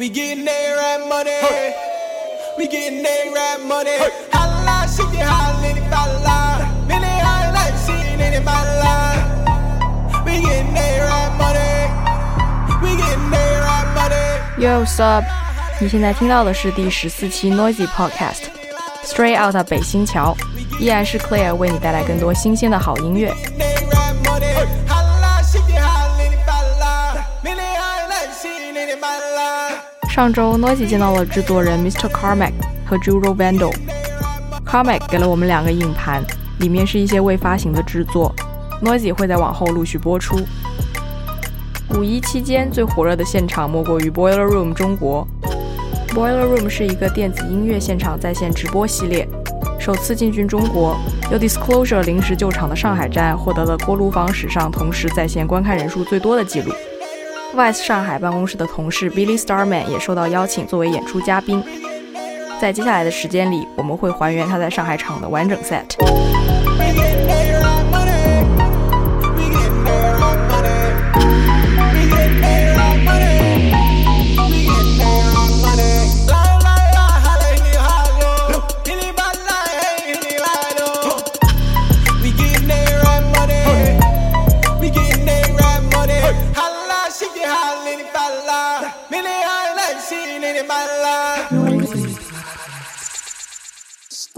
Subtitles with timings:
[0.00, 1.30] We getting that rap money.
[2.58, 3.96] We getting that rap money.
[4.32, 6.66] Holla, she get holla, anybody lie.
[6.88, 9.20] Many holla like she ain't anybody lie.
[10.24, 11.72] We getting that rap money.
[12.82, 14.62] We getting that rap money.
[14.62, 15.24] Yo, sup？
[15.78, 18.44] 你现在听到的是第十四期 Noisy Podcast
[19.04, 20.34] Straight Out 北新桥，
[20.80, 23.30] 依然是 Claire 为你带来更多新鲜的好音乐。
[30.21, 32.07] 上周 Noisy 见到了制作人 Mr.
[32.07, 32.51] Carmack
[32.85, 33.73] 和 Juro Vandal。
[34.63, 36.21] Carmack 给了我们两个硬盘，
[36.59, 38.31] 里面是一些未发行的制作
[38.83, 40.37] ，Noisy 会在往后陆续播出。
[41.95, 45.27] 五一期间最火热的现场莫过于 Boiler Room 中国。
[46.09, 49.27] Boiler Room 是一个电子音乐现场在线直播系列，
[49.79, 50.95] 首次进军中国，
[51.31, 56.71] 由 Disclosure 临时救场的上海站获得了锅炉房史上同时在线观看人数最多的记录。
[57.53, 61.61] Vice 上海办公室的同事 Billy Starman 也受到邀请作为演出嘉宾。
[62.61, 66.40] 在接下来的时间里，我们会还原他在上海场的完整 set。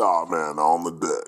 [0.04, 1.23] Starman on the decks.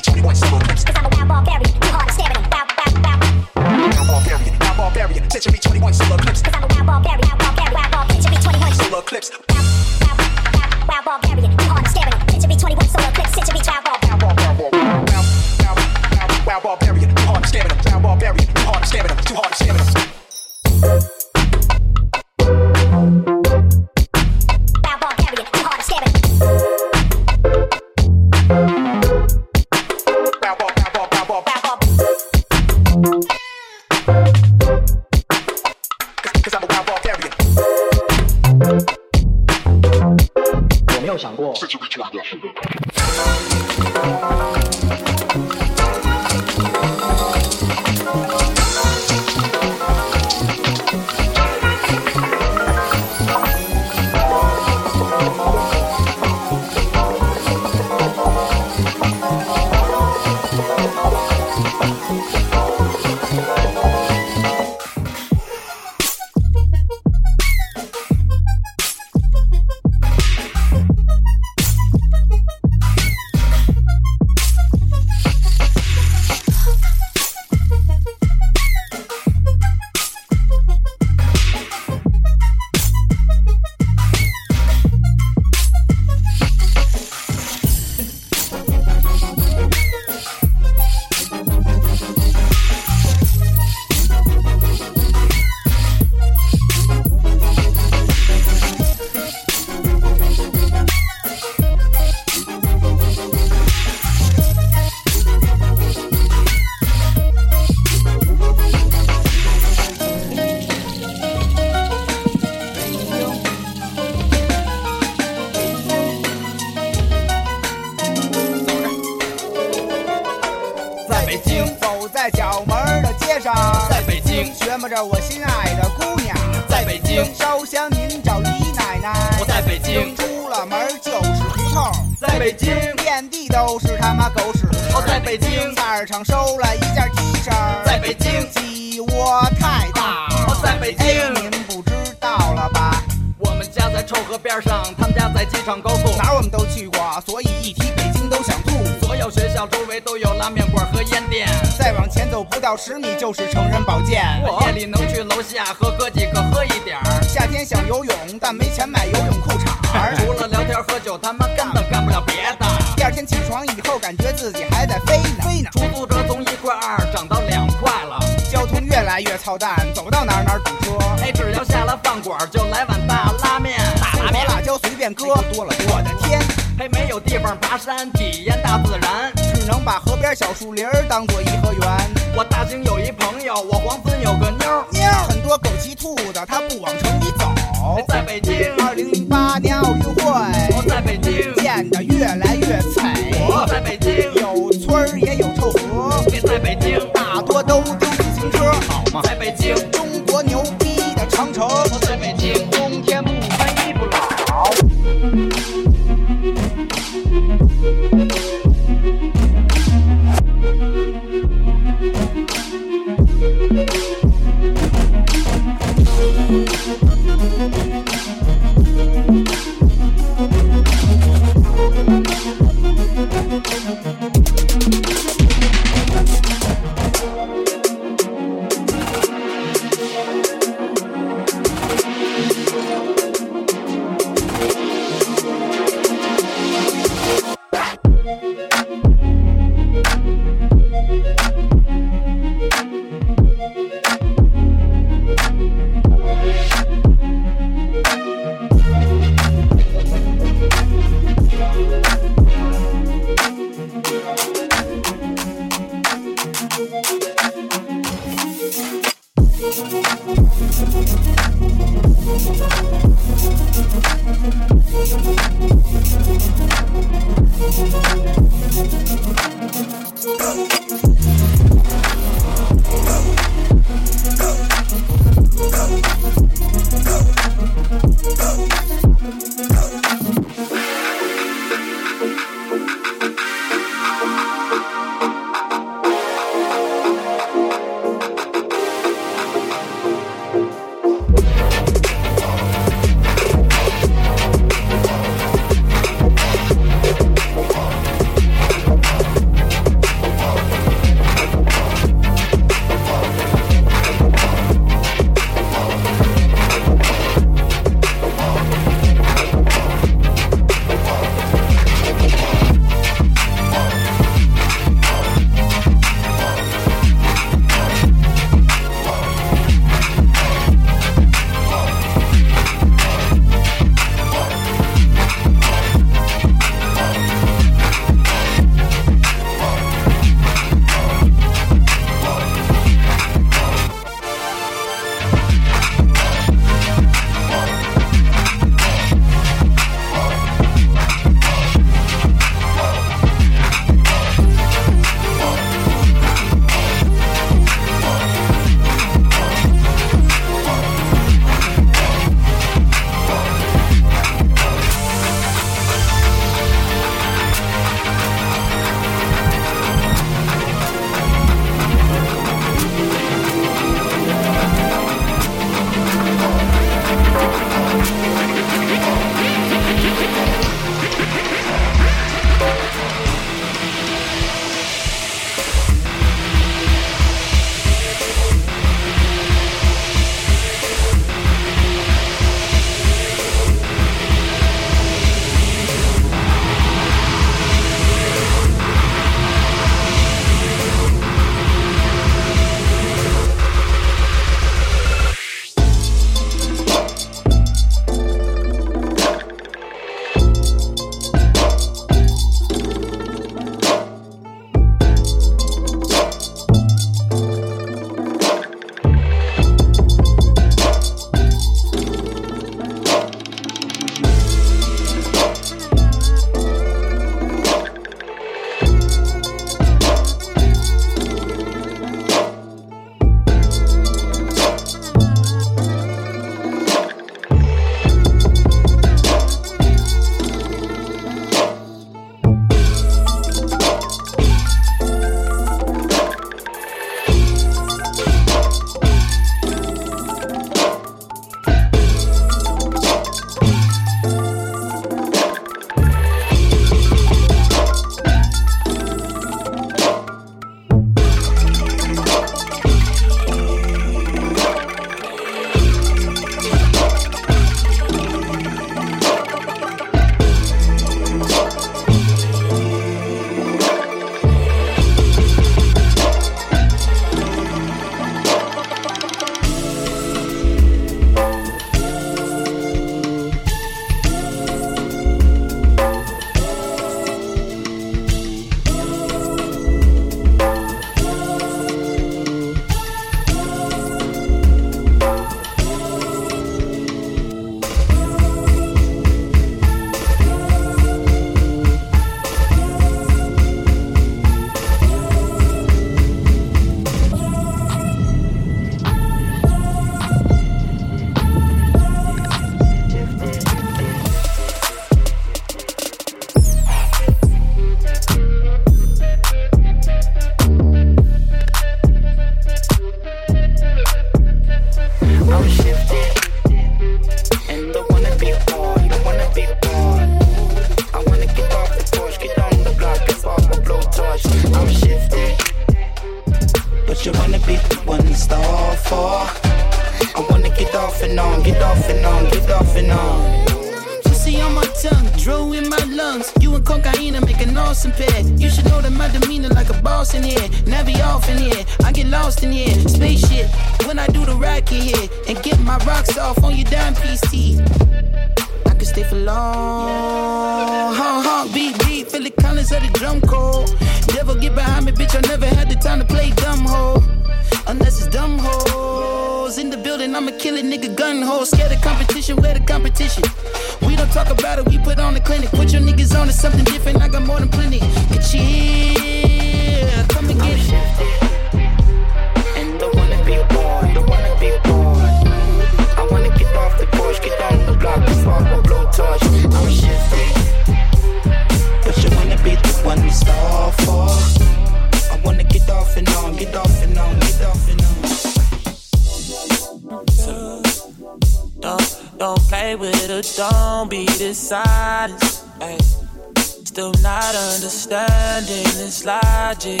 [598.12, 600.00] Understanding this logic.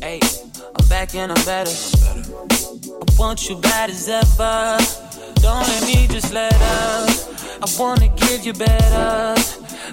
[0.00, 0.20] Hey,
[0.76, 1.70] I'm back and I'm better.
[1.70, 4.78] I want you bad as ever.
[5.36, 7.10] Don't let me just let up.
[7.62, 9.34] I wanna give you better.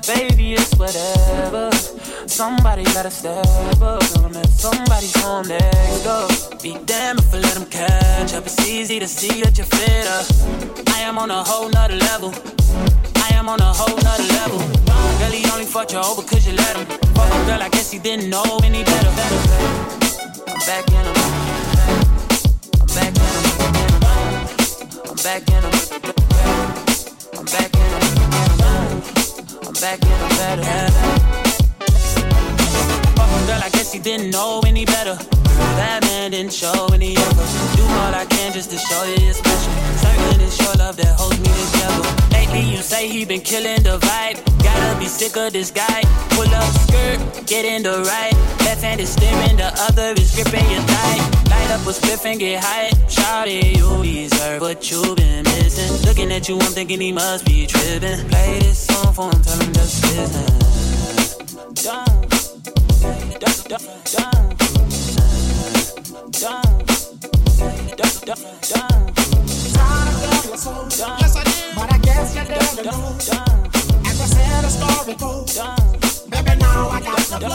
[0.07, 1.71] Baby, it's whatever.
[2.27, 3.45] Somebody gotta step
[3.81, 4.01] up.
[4.33, 6.27] Let somebody's home next door.
[6.61, 8.45] Be damned if I let them catch up.
[8.45, 10.91] It's easy to see that you're fitter.
[10.91, 12.33] I am on a whole nother level.
[13.41, 14.59] Am on a whole nother level.
[15.31, 16.85] He only fucked you over cause you let him.
[17.15, 19.09] Fuck him, girl, I guess he didn't know any better.
[20.47, 21.15] I'm back in him.
[22.79, 23.49] I'm back in him.
[25.09, 25.73] I'm back in him.
[27.33, 28.03] I'm back in him.
[29.65, 30.61] I'm back in him better.
[33.17, 35.17] Fuck him, girl, I guess he didn't know any better.
[35.79, 37.77] That man didn't show any effort.
[37.77, 39.73] Do all I can just to show you you're special.
[39.97, 42.03] Certain it's your love that holds me together.
[42.31, 44.37] Lately, you say he been killing the vibe.
[44.63, 46.01] Gotta be sick of this guy.
[46.31, 48.33] Pull up skirt, get in the right.
[48.65, 51.19] Left hand is steering, the other is gripping your thigh.
[51.49, 52.89] Light up a spliff and get high.
[53.07, 55.91] Shawty, you deserve what you've been missing.
[56.07, 58.27] Looking at you, I'm thinking he must be tripping.
[58.29, 60.61] Play this song for him, tell him just listen.
[61.83, 62.31] Don't,
[64.05, 64.50] don't,
[66.21, 66.85] don't, don't,
[68.25, 69.01] don't.
[71.19, 71.75] Yes, I did.
[71.75, 73.17] But I guess you didn't know.
[74.05, 75.57] As I a story goes.
[76.29, 77.49] Baby, now I got the.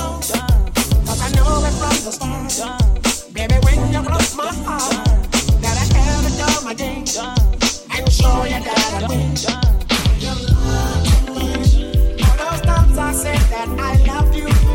[1.06, 3.32] Cause I know it from the start.
[3.32, 5.06] Baby, when you broke my heart,
[5.62, 7.04] that I had to do my game.
[7.94, 9.36] And show you that I win.
[10.18, 11.46] You lied to me.
[12.24, 14.65] All those times I said that I loved you.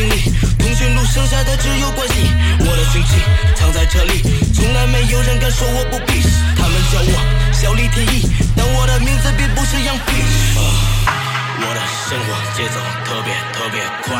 [0.00, 2.14] 经历通讯录剩下的只有关系
[2.60, 3.20] 我的凶器
[3.54, 4.22] 藏在这里
[4.54, 8.24] 从来没有人敢说我不鄙视他们叫我小李天议
[8.56, 10.62] 但我的名字并不是 young bitch uh
[11.60, 14.16] 我的生活节奏特别特别快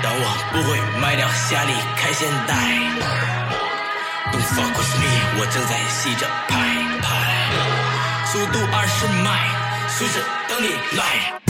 [0.00, 2.54] 但我不会卖掉夏利开现代。
[3.00, 6.54] Uh don't fuck with me 我正在吸着牌
[7.02, 11.45] uh 速度二十迈随时等你来。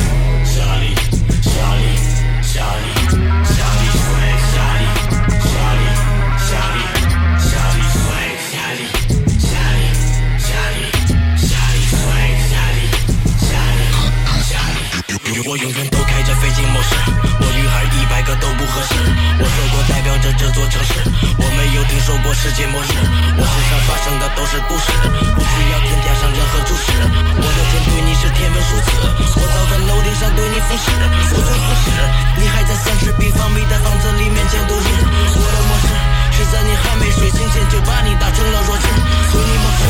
[15.46, 16.90] 我永远都开着飞行模式，
[17.38, 18.98] 我女孩一百个都不合适。
[19.38, 20.98] 我说过代表着这座城市，
[21.38, 22.90] 我没有听说过世界末日。
[22.90, 26.90] 我身上发生的都是故事，不需要添加上任何注释。
[26.98, 28.90] 我的天对你是天文数字，
[29.38, 30.90] 我早在楼顶上对你俯视。
[31.30, 31.94] 我最合适，
[32.42, 34.88] 你还在三十平方米的房子里面抢度日。
[35.30, 35.86] 我的模式
[36.34, 38.86] 是在你还没睡醒前就把你打成了弱智。
[39.30, 39.82] 随你模式，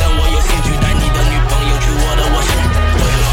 [0.00, 2.48] 但我有兴趣带你的女朋友去我的卧室。
[2.96, 3.31] 我有。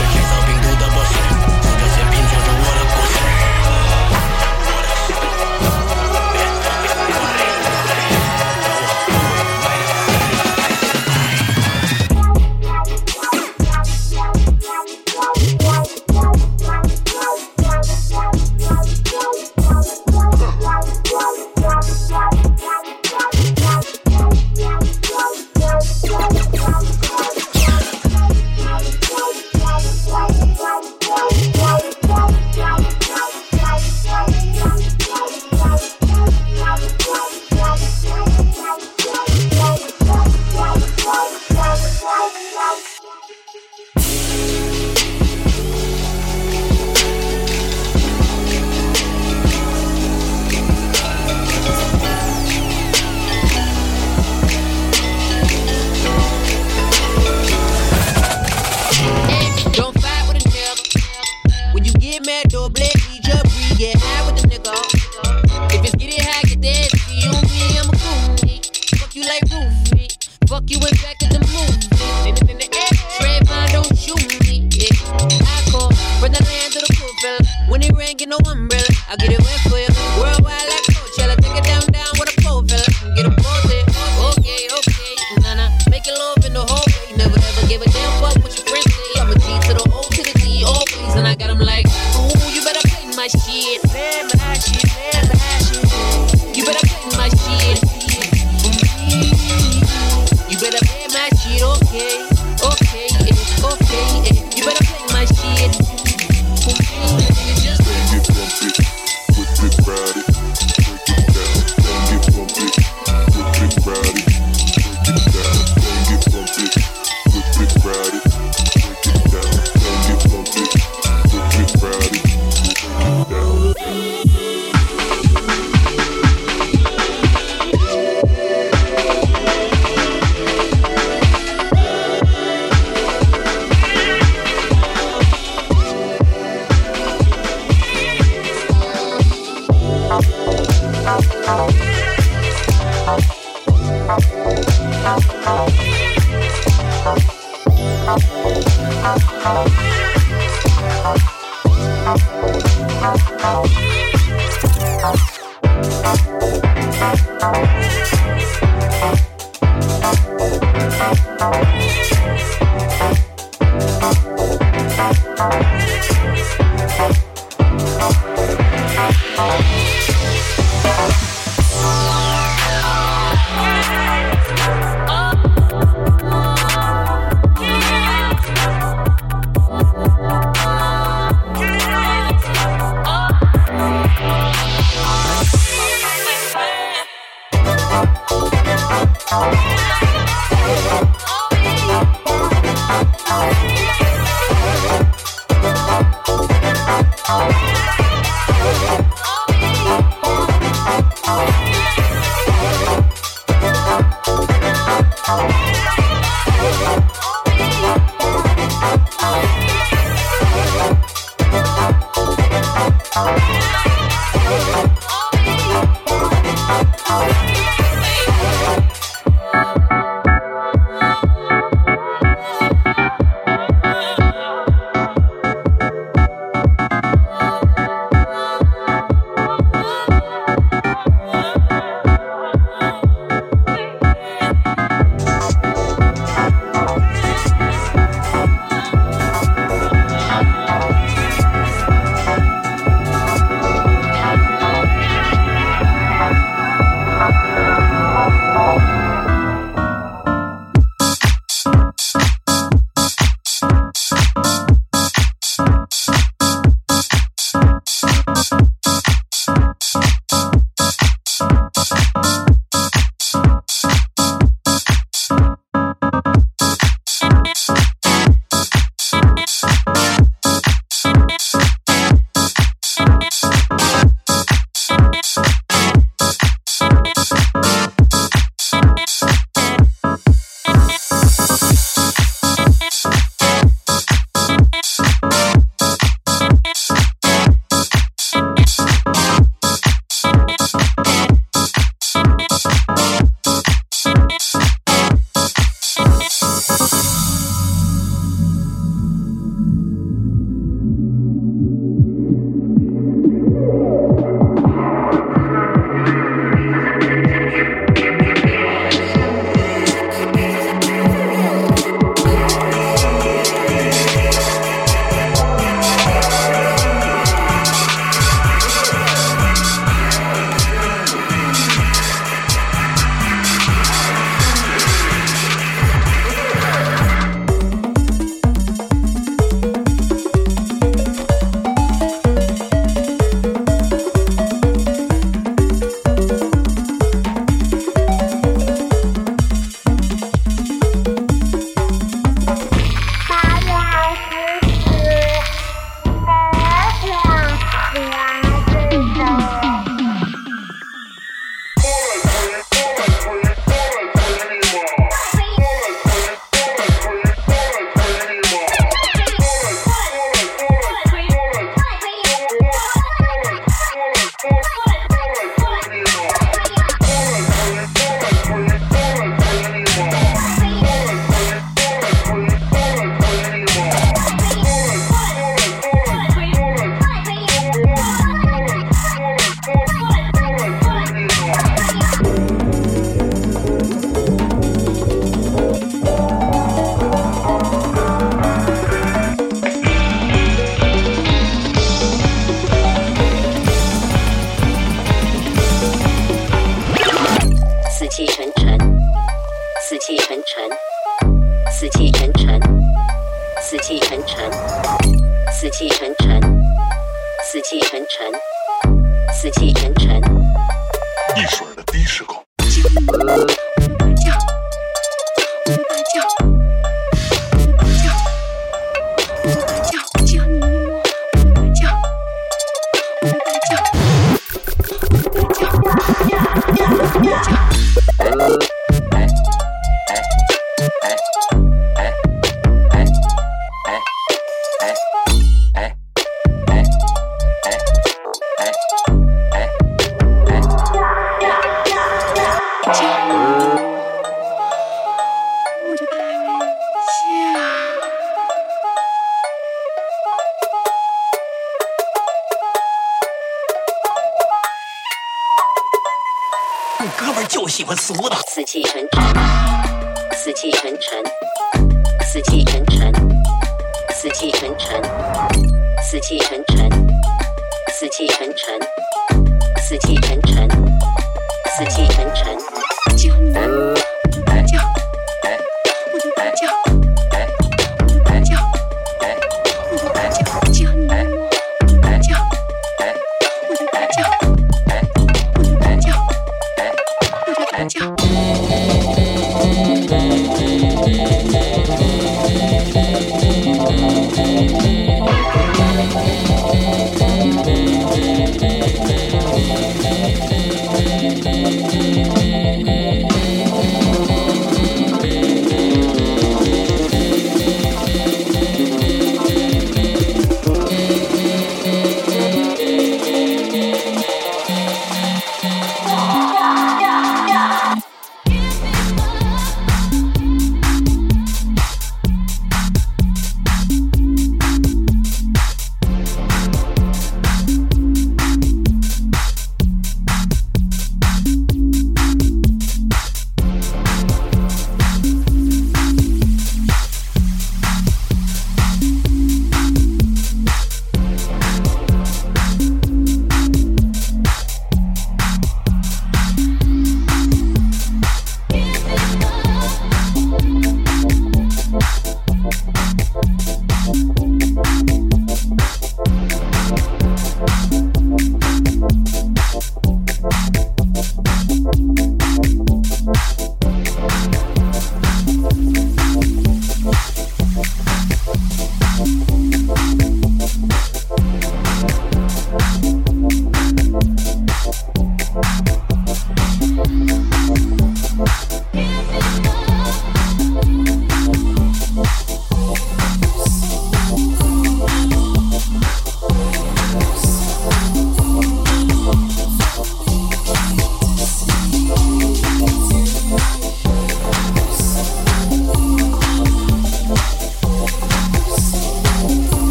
[411.35, 411.68] 一水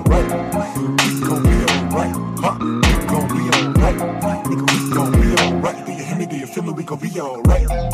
[0.00, 0.70] alright.
[1.00, 2.14] It's be alright.
[2.40, 2.56] Huh?
[2.60, 4.44] It's be alright.
[4.46, 5.86] Nigga, we gon' be alright.
[5.86, 6.26] Do you hear me?
[6.26, 6.72] Do you feel me?
[6.72, 7.89] We gon' be alright.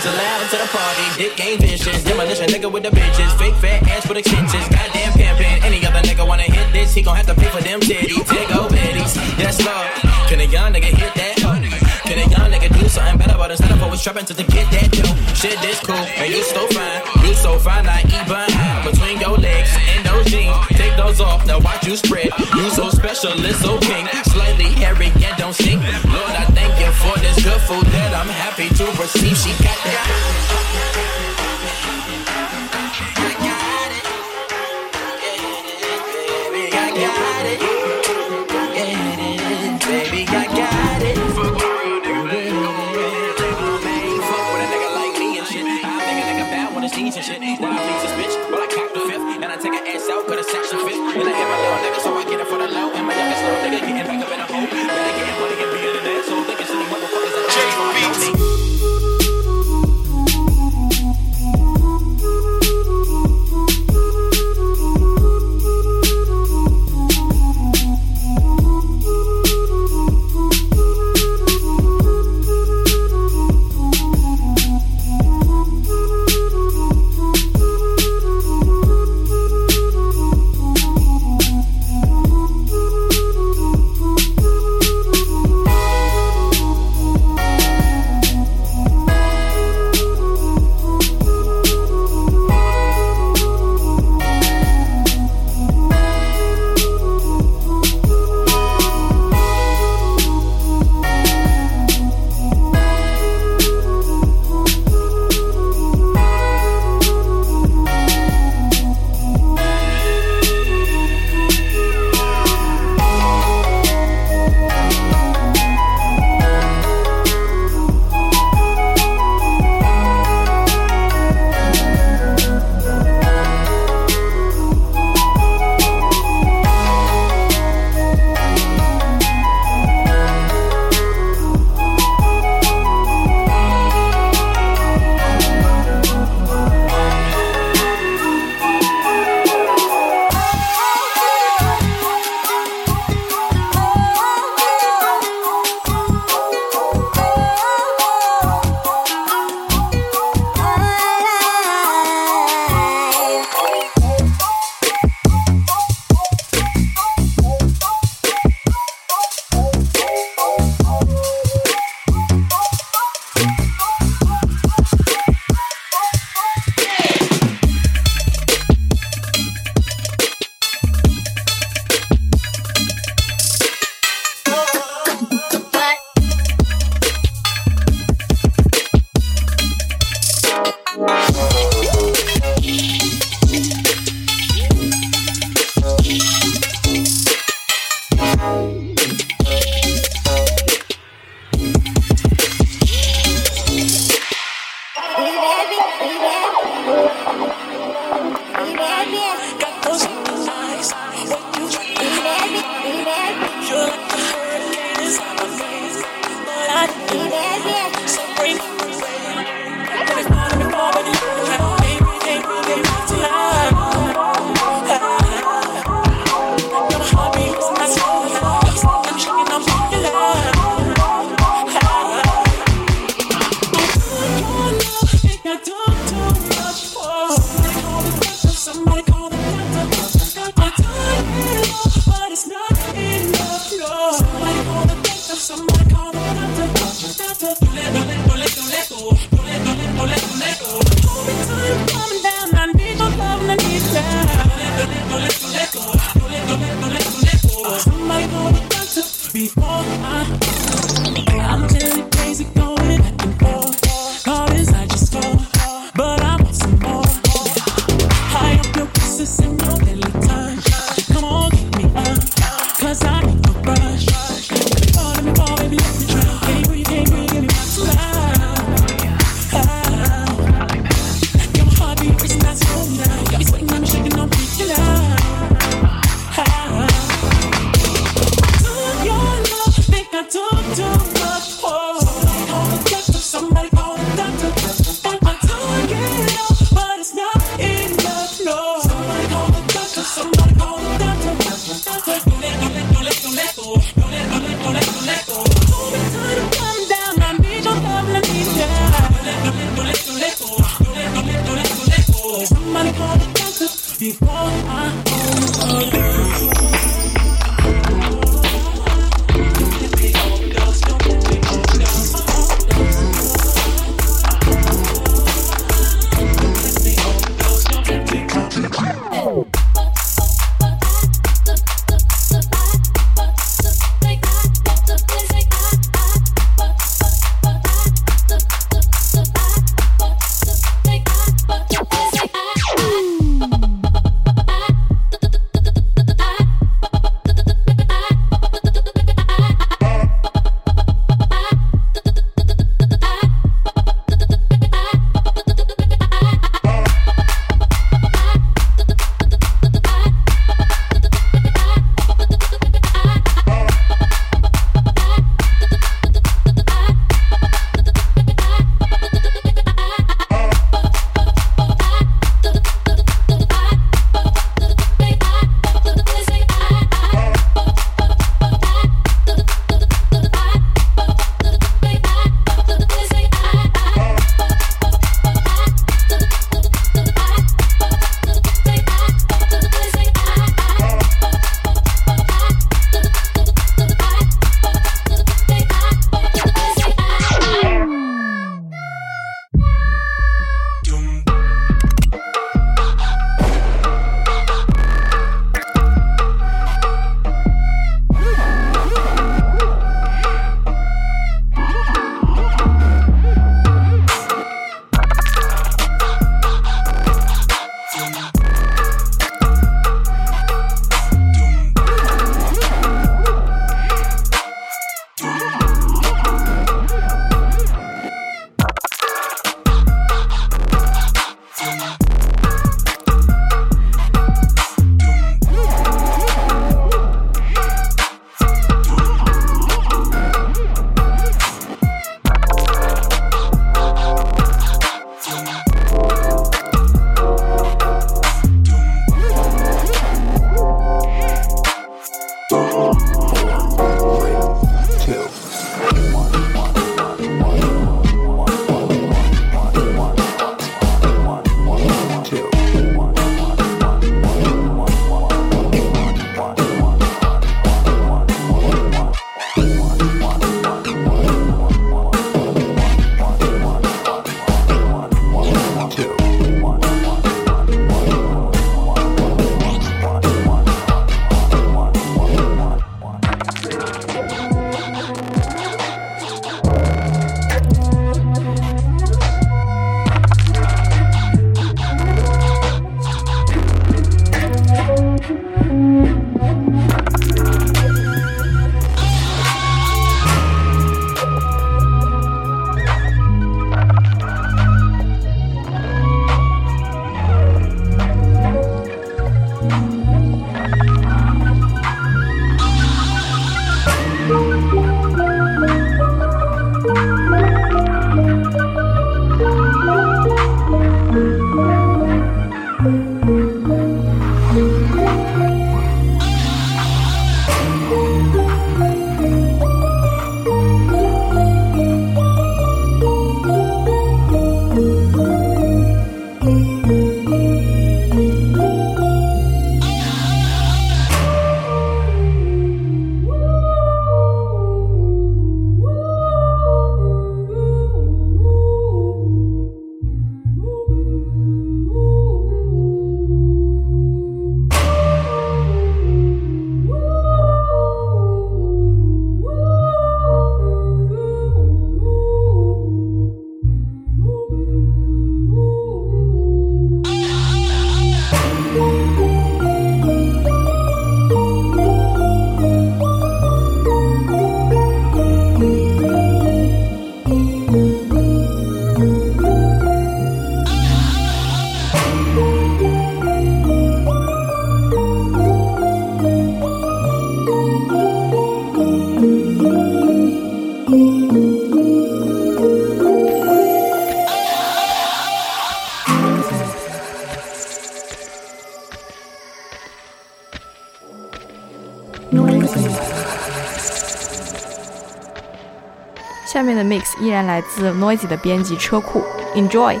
[596.50, 599.22] 下面的 mix 依然来自 Noisey 的编辑车库
[599.54, 600.00] ，Enjoy。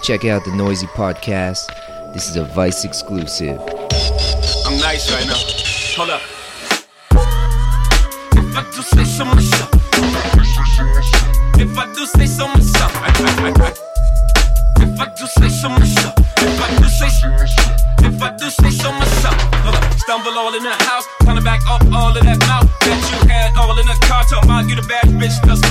[0.00, 1.66] Check out the Noisey podcast.
[2.12, 3.58] This is a Vice exclusive.
[4.64, 5.34] I'm nice right now.
[5.96, 6.20] Hold up.
[8.36, 9.70] If I do say so myself,
[11.58, 12.94] if I do say so myself,
[14.78, 17.74] if I do say so myself, if I do say so myself,
[18.04, 19.34] if I do say so myself,
[19.64, 19.98] hold up.
[19.98, 22.33] Stumble all in the house, kind back up all of that
[25.24, 25.63] bitch thus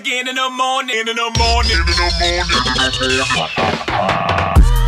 [0.00, 1.86] We sex again in the morning, in the morning, in
[3.16, 4.79] the morning.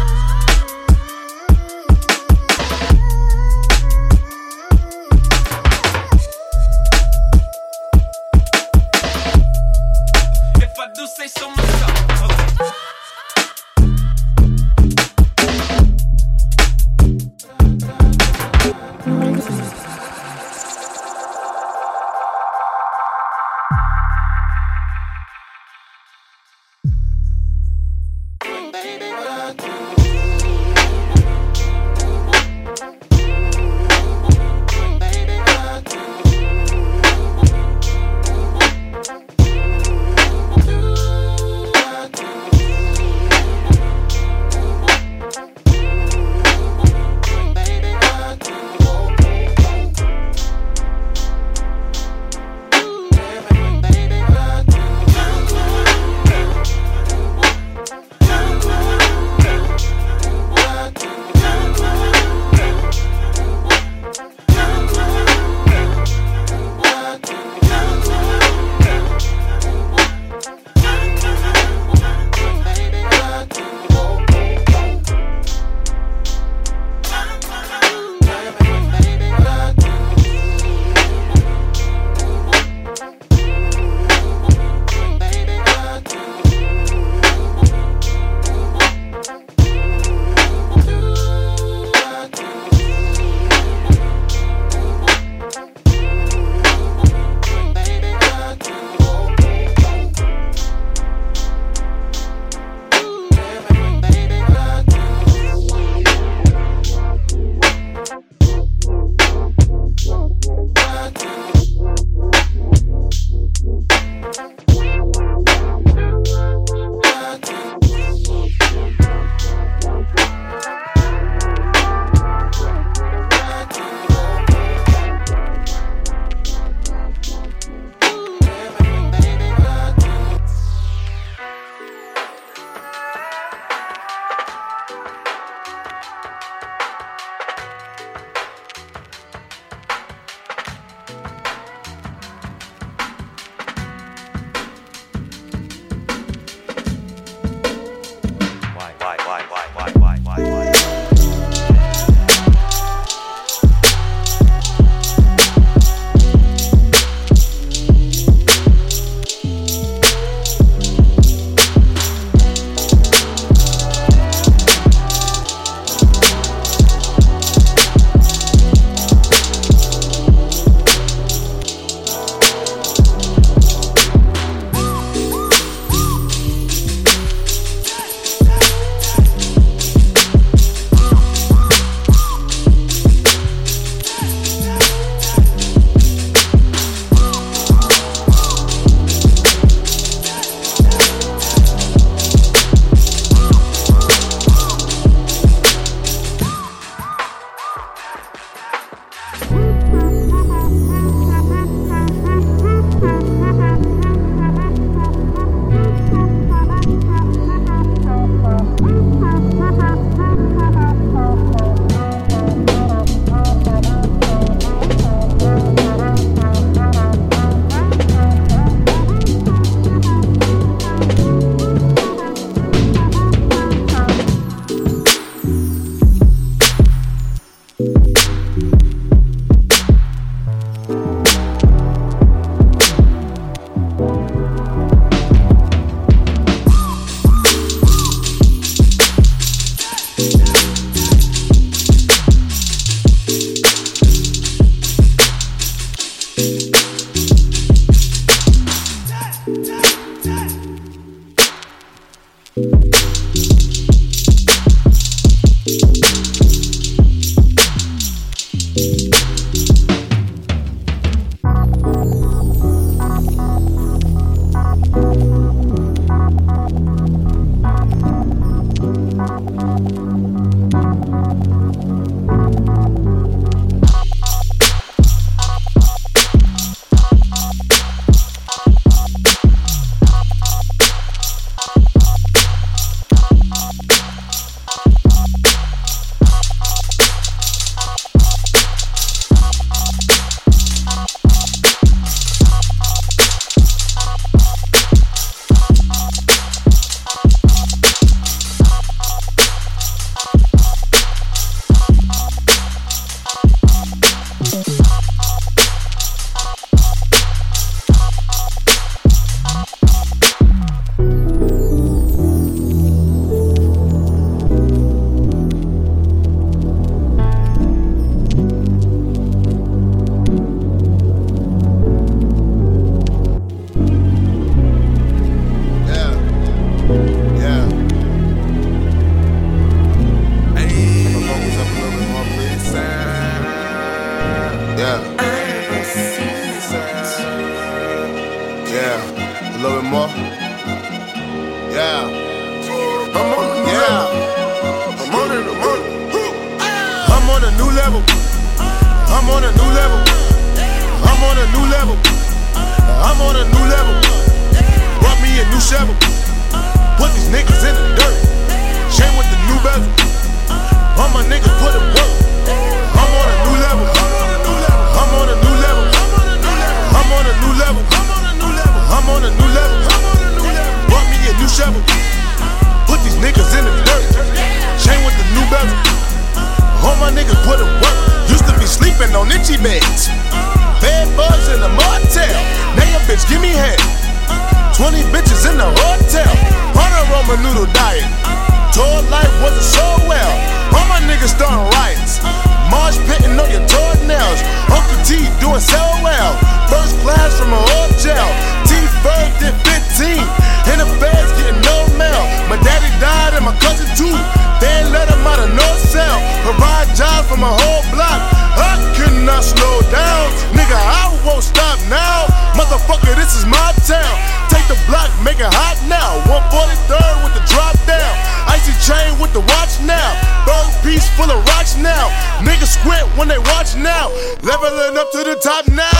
[423.83, 424.09] Now.
[424.43, 425.92] Leveling up to the top now.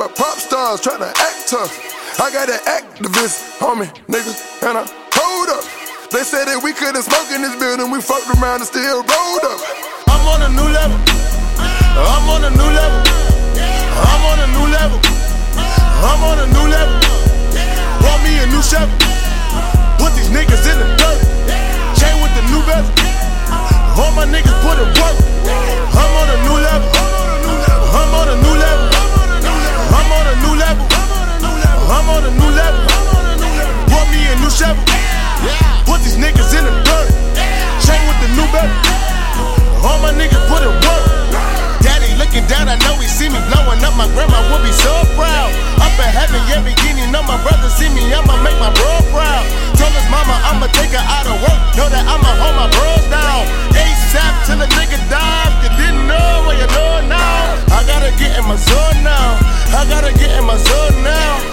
[0.00, 1.68] By pop stars, trying to act tough.
[2.16, 4.32] I got an activist on me, nigga,
[4.64, 5.60] and I hold up.
[6.08, 9.44] They said that we couldn't smoke in this building, we fucked around and still rolled
[9.44, 9.60] up.
[10.08, 10.96] I'm on a new level.
[12.00, 13.00] I'm on a new level.
[13.60, 14.98] I'm on a new level.
[15.60, 16.96] I'm on a new level.
[18.00, 18.96] Bought me a new shovel.
[20.00, 21.20] Put these niggas in the dirt.
[22.00, 22.88] Chain with the new bezel.
[24.00, 25.16] All my niggas put in work.
[25.92, 26.99] I'm on a new level.
[32.20, 32.84] On a new level.
[33.88, 34.84] Bought me a new shovel.
[35.88, 37.08] Put these niggas in the dirt.
[37.80, 38.76] Chain with the new bezel.
[39.80, 41.04] All my niggas put in work.
[41.80, 43.96] Daddy looking down, I know he see me blowing up.
[43.96, 45.48] My grandma would be so proud.
[45.80, 47.08] Up in heaven, yeah, beginning.
[47.08, 49.44] Know my brother see me, I'ma make my bro proud.
[49.80, 51.60] Told his mama I'ma take her out of work.
[51.80, 53.48] Know that I'ma hold my bros down.
[53.72, 55.48] ASAP till a nigga die.
[55.56, 57.56] If you didn't know, well you know now.
[57.72, 59.40] I gotta get in my zone now.
[59.72, 61.50] I gotta get in my zone now.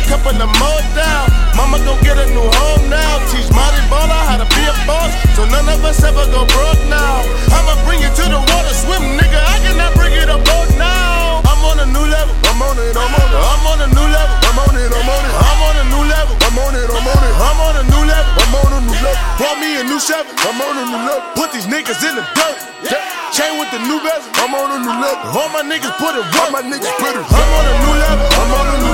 [0.00, 1.28] Only a couple of more down.
[1.56, 3.20] Mama go get a new home now.
[3.28, 5.12] Teach Marty Baller how to be a boss.
[5.36, 7.20] So none of us ever go broke now.
[7.52, 9.36] I'ma bring you to the water, swim, nigga.
[9.36, 11.44] I cannot bring it a boat now.
[11.44, 12.32] I'm on a new level.
[12.48, 13.44] I'm on it, I'm on it.
[13.44, 14.36] I'm on a new level.
[14.40, 15.32] I'm on it, I'm on it.
[15.36, 16.34] I'm on a new level.
[16.48, 17.34] I'm on it, I'm on it.
[17.36, 18.32] I'm on a new level.
[18.40, 19.20] I'm on a new level.
[19.36, 20.32] Bought me a new shovel.
[20.48, 21.28] I'm on a new level.
[21.36, 22.56] Put these niggas in the dirt.
[23.36, 24.32] Chain with the new bezel.
[24.40, 25.28] I'm on a new level.
[25.36, 26.24] All my niggas put it.
[26.40, 27.20] All my niggas put it.
[27.20, 28.26] I'm on a new level.
[28.32, 28.89] I'm on a new level.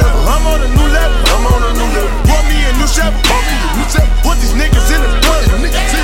[0.00, 0.22] Level.
[0.28, 1.18] I'm on a new level.
[1.34, 2.10] I'm on a new level.
[2.28, 3.20] Bought me a new shovel.
[3.28, 4.12] Bought me a new shovel.
[4.24, 5.44] Put these niggas in the dirt.
[5.92, 5.99] Chain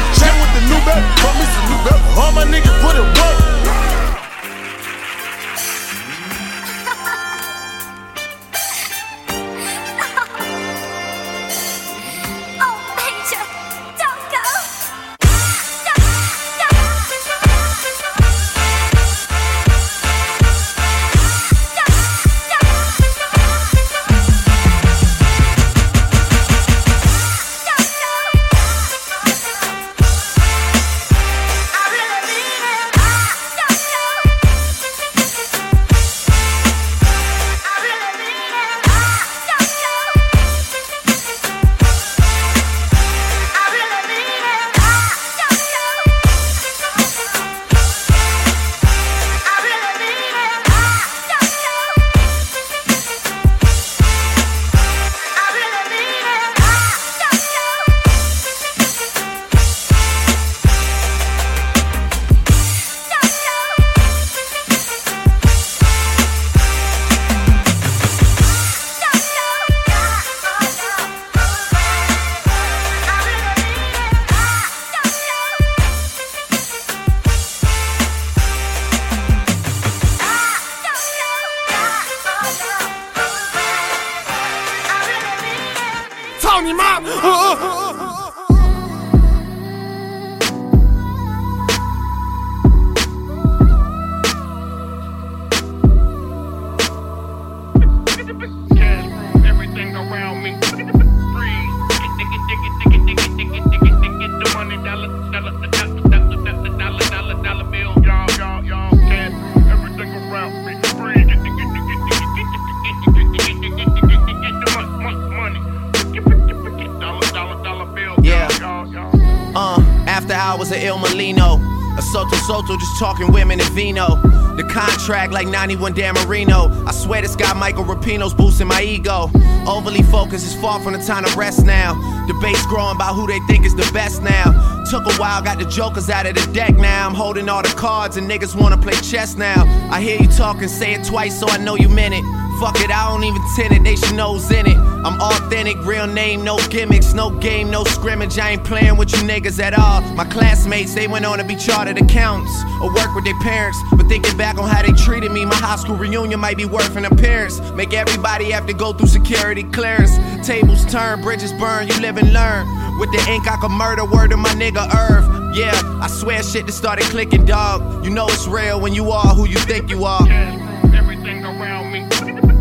[122.98, 124.16] talking women and vino.
[124.56, 126.70] The contract like 91 Dan Marino.
[126.86, 129.30] I swear this guy Michael Rapino's boosting my ego.
[129.66, 131.94] Overly focused is far from the time to rest now.
[132.26, 134.84] Debates growing about who they think is the best now.
[134.90, 137.06] Took a while, got the jokers out of the deck now.
[137.06, 139.64] I'm holding all the cards and niggas wanna play chess now.
[139.90, 142.24] I hear you talking, say it twice so I know you meant it.
[142.60, 144.85] Fuck it, I don't even tend it, they should know's in it.
[145.06, 148.40] I'm authentic, real name, no gimmicks, no game, no scrimmage.
[148.40, 150.00] I ain't playing with you niggas at all.
[150.16, 152.50] My classmates, they went on to be chartered accountants
[152.82, 153.78] or work with their parents.
[153.92, 156.96] But thinking back on how they treated me, my high school reunion might be worth
[156.96, 157.60] an appearance.
[157.74, 160.10] Make everybody have to go through security clearance.
[160.44, 162.66] Tables turn, bridges burn, you live and learn.
[162.98, 165.56] With the ink, I could murder word of my nigga Irv.
[165.56, 165.70] Yeah,
[166.02, 168.04] I swear shit just started clicking, dog.
[168.04, 170.26] You know it's real when you are who you think you are.
[170.28, 172.52] Everything around me.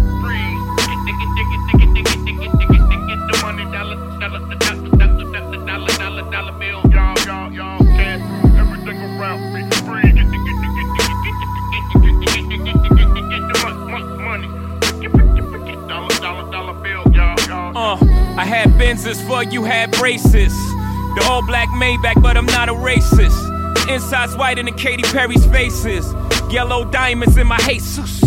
[18.46, 20.54] I had Benzes for you had braces.
[20.54, 23.90] The all black Maybach, but I'm not a racist.
[23.92, 26.14] Inside's white in the Katy Perry's faces.
[26.52, 28.24] Yellow diamonds in my Jesus.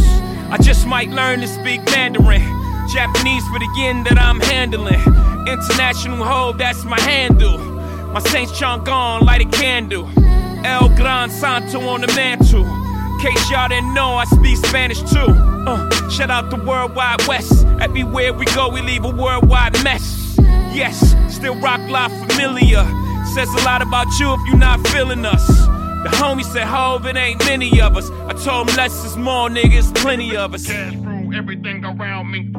[0.51, 2.43] I just might learn to speak Mandarin.
[2.93, 4.99] Japanese for the that I'm handling.
[5.47, 7.57] International hoe, that's my handle.
[8.13, 10.11] My Saint John gone, light a candle.
[10.67, 12.65] El Gran Santo on the mantle.
[13.23, 15.58] Case y'all didn't know, I speak Spanish too.
[15.69, 17.67] Uh, shout out the Worldwide West.
[17.79, 20.35] Everywhere we go, we leave a worldwide mess.
[20.73, 22.83] Yes, still rock live familiar.
[23.35, 25.47] Says a lot about you if you're not feeling us.
[25.47, 28.09] The homie said, Hove, it ain't many of us.
[28.11, 30.67] I told him less is more, niggas, plenty of us.
[30.67, 32.51] Cash through everything around me.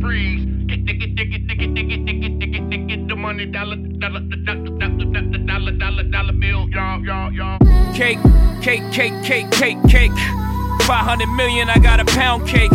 [0.00, 0.46] Freeze.
[0.68, 3.08] Dig it, dig it, dig it, dig it, dig it, dig it, dig it.
[3.08, 6.66] The money, dollar, dollar, dollar, dollar, dollar, dollar, dollar bill.
[6.70, 7.58] Y'all, y'all, y'all.
[7.92, 8.18] Cake,
[8.62, 10.47] cake, cake, cake, cake, cake.
[10.88, 12.70] 500 million, I got a pound cake.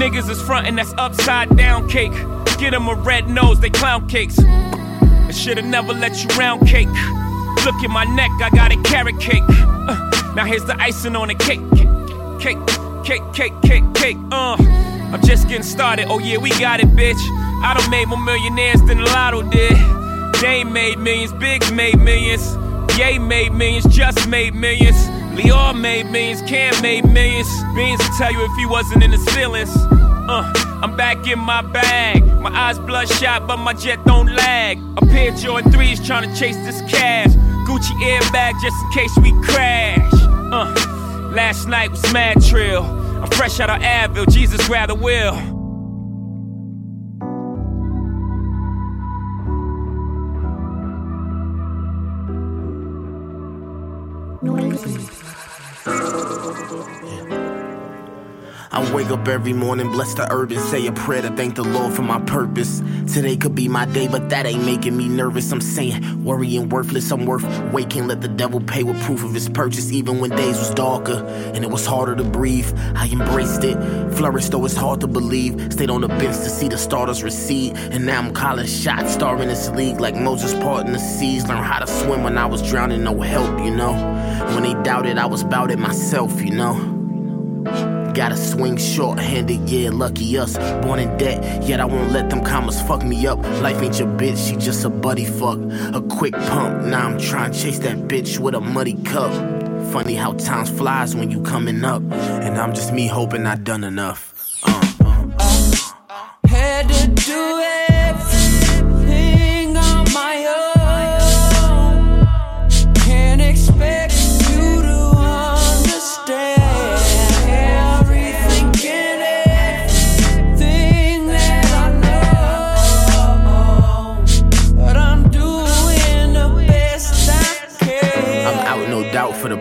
[0.00, 2.14] Niggas is frontin', that's upside down cake.
[2.58, 4.38] Get 'em a red nose, they clown cakes.
[4.38, 6.88] I should've never let you round cake.
[7.66, 9.42] Look at my neck, I got a carrot cake.
[9.46, 11.60] Uh, now here's the icing on the cake.
[12.40, 12.56] Cake,
[13.04, 14.56] cake, cake, cake, cake, uh.
[15.12, 17.20] I'm just getting started, oh yeah, we got it, bitch.
[17.62, 19.76] I done made more millionaires than lotto did.
[20.40, 22.56] Dame made millions, Biggs made millions.
[22.96, 24.96] Ye made millions, just made millions.
[25.36, 27.48] Lyor made millions, Cam made millions.
[27.74, 29.74] Beans will tell you if he wasn't in the feelings.
[30.26, 30.52] Uh,
[30.82, 32.24] I'm back in my bag.
[32.40, 34.78] My eyes bloodshot, but my jet don't lag.
[34.96, 37.30] A pair of Jordan 3s trying to chase this cash.
[37.66, 40.12] Gucci airbag just in case we crash.
[40.52, 42.84] Uh, last night was mad trill.
[42.84, 45.54] I'm fresh out of Advil, Jesus rather will.
[55.86, 55.90] I
[58.94, 62.00] wake up every morning, bless the and say a prayer to thank the Lord for
[62.00, 62.80] my purpose.
[63.12, 65.52] Today could be my day, but that ain't making me nervous.
[65.52, 68.06] I'm saying, worrying worthless, I'm worth waking.
[68.08, 71.22] Let the devil pay with proof of his purchase, even when days was darker
[71.54, 72.72] and it was harder to breathe.
[72.96, 73.76] I embraced it,
[74.14, 75.70] flourished though it's hard to believe.
[75.70, 79.48] Stayed on the bench to see the starters recede, and now I'm calling shots, starring
[79.48, 81.46] this league like Moses parting the seas.
[81.46, 84.13] Learned how to swim when I was drowning, no help, you know.
[84.54, 86.90] When they doubted, I was bout it myself, you know.
[88.14, 90.56] Gotta swing short handed, yeah, lucky us.
[90.82, 93.38] Born in debt, yet I won't let them commas fuck me up.
[93.60, 95.58] Life ain't your bitch, she just a buddy fuck.
[95.94, 99.32] A quick pump, now I'm trying to chase that bitch with a muddy cup.
[99.90, 102.02] Funny how time flies when you coming up.
[102.12, 104.32] And I'm just me hoping I done enough.
[104.62, 104.80] Uh.
[106.46, 110.53] Had to do everything on my own.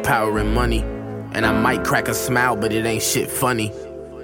[0.03, 0.81] power and money.
[1.33, 3.71] And I might crack a smile, but it ain't shit funny.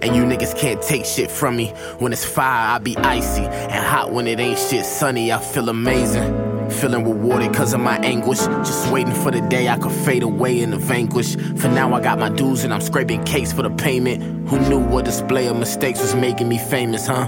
[0.01, 1.69] And you niggas can't take shit from me.
[1.97, 3.43] When it's fire, I be icy.
[3.43, 6.69] And hot when it ain't shit sunny, I feel amazing.
[6.69, 8.39] Feeling rewarded cause of my anguish.
[8.39, 11.35] Just waiting for the day I could fade away in the vanquish.
[11.35, 14.47] For now, I got my dues and I'm scraping cakes for the payment.
[14.49, 17.27] Who knew what display of mistakes was making me famous, huh?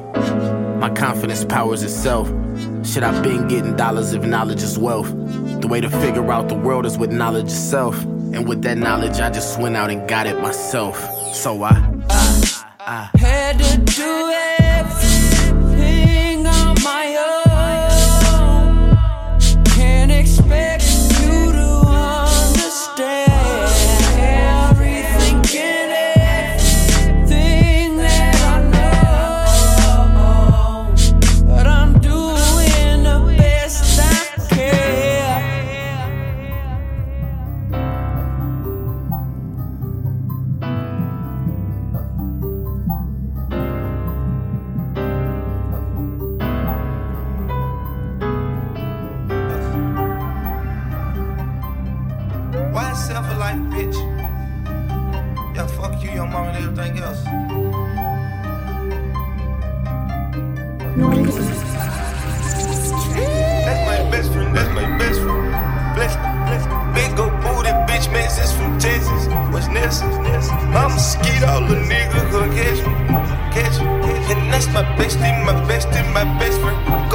[0.80, 2.28] My confidence powers itself.
[2.86, 5.10] Shit, I've been getting dollars if knowledge is wealth.
[5.62, 8.02] The way to figure out the world is with knowledge itself.
[8.34, 10.98] And with that knowledge, I just went out and got it myself.
[11.34, 11.72] So I,
[12.10, 14.61] I, I had to do it.
[70.00, 70.52] nest.
[70.72, 72.94] My mosquito, the nigga, gonna catch me.
[73.56, 74.12] Catch me.
[74.32, 77.11] And that's my bestie, my bestie, my best friend.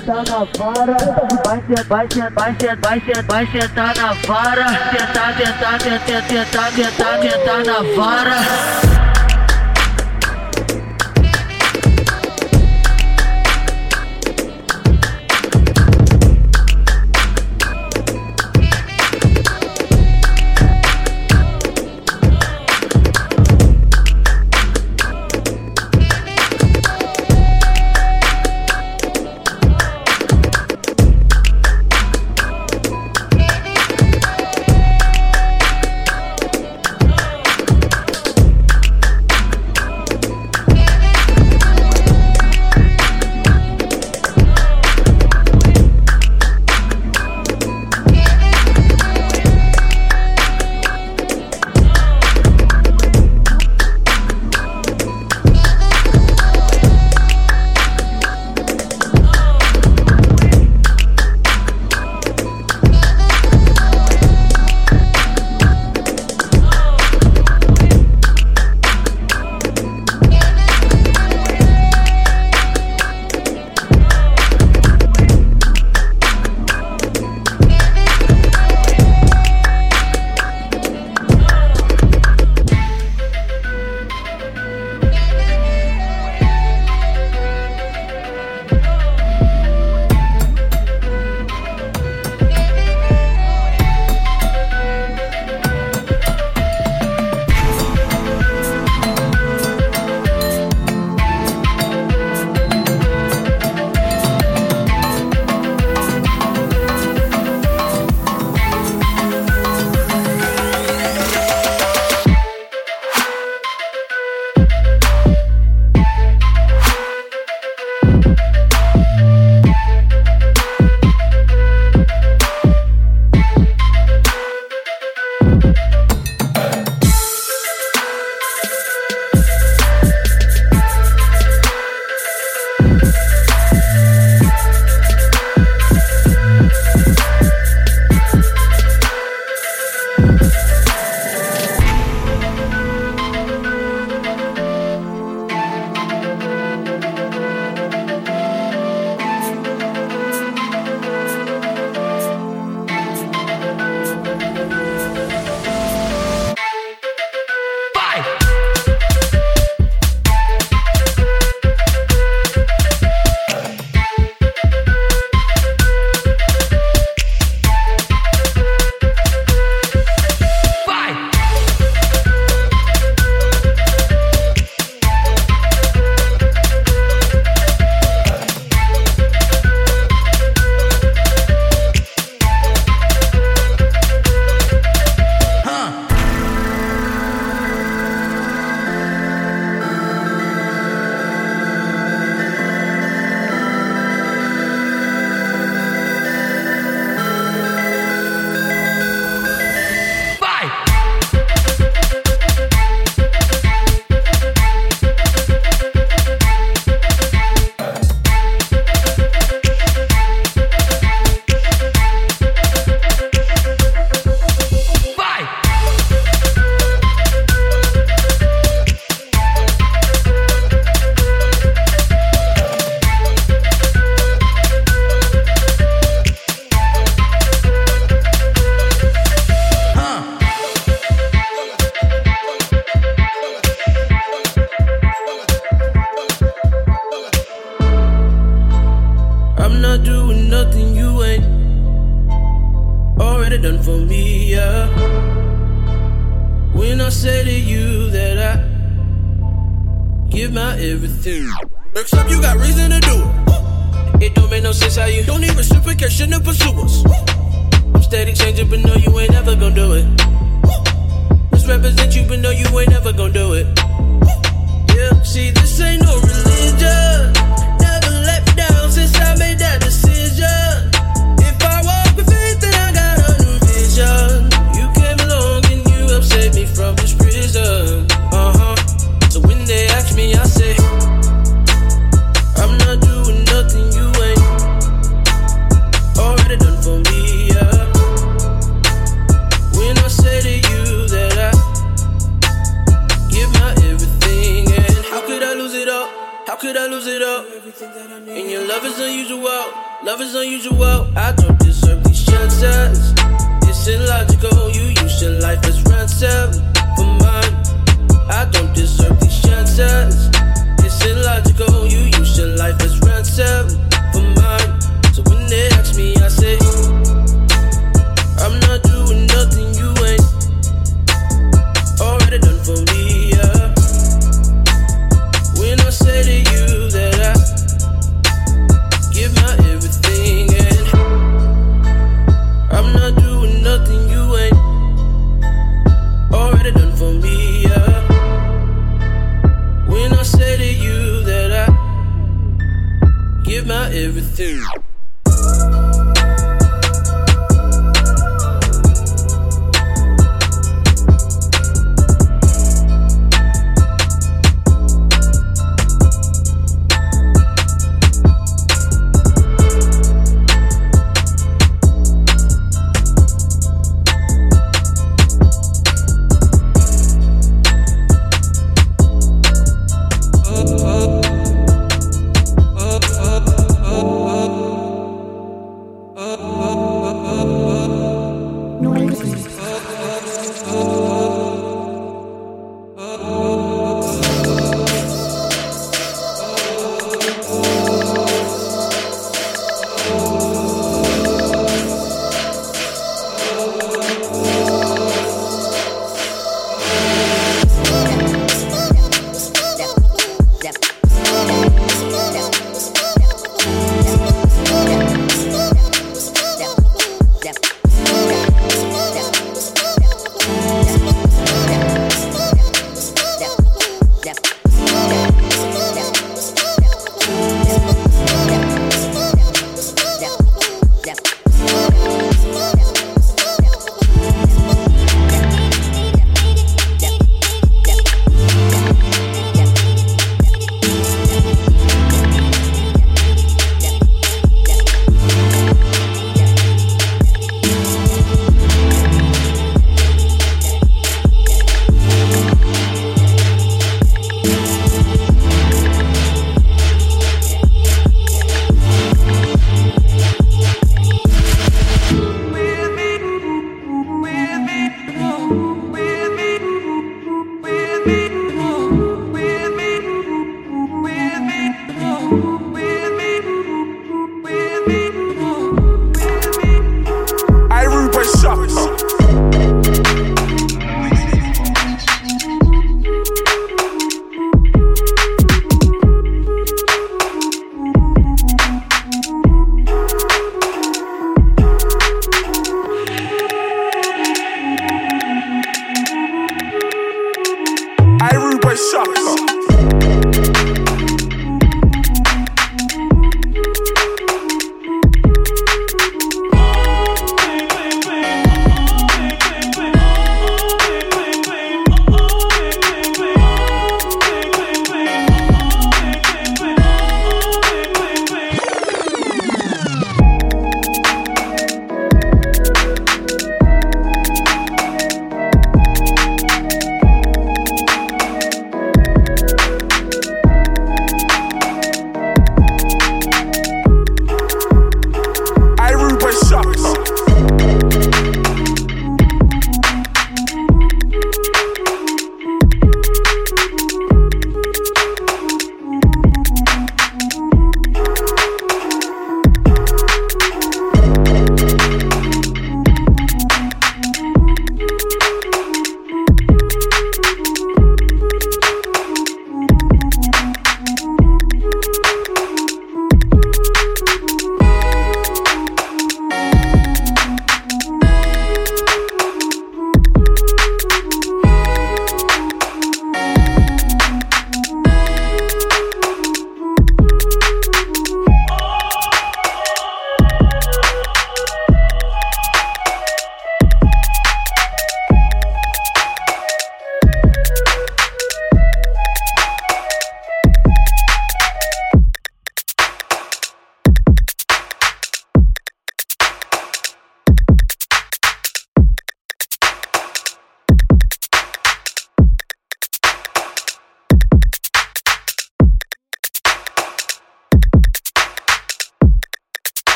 [0.00, 0.96] sentar na vara.
[1.44, 4.68] Vai sentar, vai sentar, vai sentar, vai sentar na vara.
[4.68, 8.89] Sentar, sentar, sentar, sentar, sentar, sentar na vara.